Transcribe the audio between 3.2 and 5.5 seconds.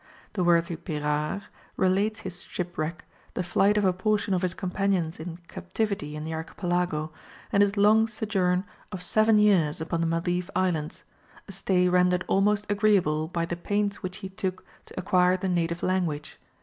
the flight of a portion of his companions in